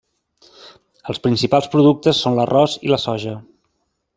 Els 1.13 1.19
principals 1.27 1.69
productes 1.75 2.23
són 2.25 2.39
l'arròs 2.39 2.77
i 2.89 2.93
la 2.95 3.01
soja. 3.07 3.37